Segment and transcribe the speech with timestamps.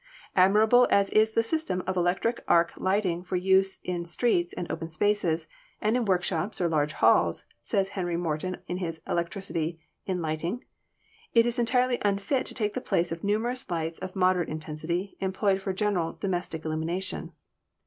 [0.35, 4.89] "Admirable as is the system of electric arc lighting for use in streets and open
[4.89, 5.47] spaces,
[5.79, 10.65] and in workshops or large halls," says Henry Morton in his 'Electricity in Light ing/
[11.35, 15.17] "it is entirely unfit to take the place of the numerous lights of moderate intensity
[15.19, 17.33] employed for general domes tic illumination.